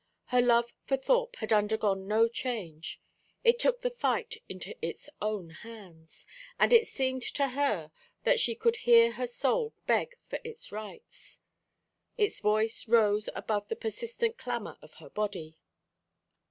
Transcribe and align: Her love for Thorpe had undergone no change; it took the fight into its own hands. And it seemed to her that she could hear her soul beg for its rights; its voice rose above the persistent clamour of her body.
Her 0.29 0.41
love 0.41 0.73
for 0.83 0.97
Thorpe 0.97 1.35
had 1.35 1.53
undergone 1.53 2.07
no 2.07 2.27
change; 2.27 2.99
it 3.43 3.59
took 3.59 3.81
the 3.81 3.91
fight 3.91 4.37
into 4.49 4.75
its 4.83 5.11
own 5.21 5.51
hands. 5.51 6.25
And 6.59 6.73
it 6.73 6.87
seemed 6.87 7.21
to 7.21 7.49
her 7.49 7.91
that 8.23 8.39
she 8.39 8.55
could 8.55 8.77
hear 8.77 9.11
her 9.11 9.27
soul 9.27 9.75
beg 9.85 10.15
for 10.27 10.39
its 10.43 10.71
rights; 10.71 11.39
its 12.17 12.39
voice 12.39 12.87
rose 12.87 13.29
above 13.35 13.67
the 13.67 13.75
persistent 13.75 14.39
clamour 14.39 14.79
of 14.81 14.95
her 14.95 15.09
body. 15.11 15.55